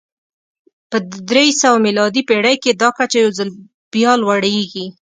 په 0.89 0.97
درې 1.29 1.45
سوه 1.61 1.77
میلادي 1.85 2.21
پېړۍ 2.29 2.55
کې 2.63 2.71
دا 2.81 2.89
کچه 2.97 3.17
یو 3.23 3.31
ځل 3.37 3.49
بیا 3.93 4.11
لوړېږي 4.21 4.85